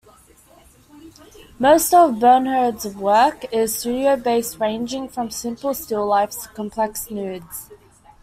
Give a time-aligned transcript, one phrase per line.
[1.59, 7.69] Most of Bernhard's work is studio-based, ranging from simple still lifes to complex nudes.